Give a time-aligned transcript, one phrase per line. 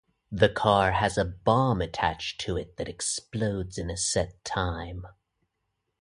[0.31, 5.05] The car has a bomb attached to it that explodes in a set time.